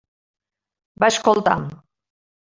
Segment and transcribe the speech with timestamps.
[1.05, 1.55] Va escoltar.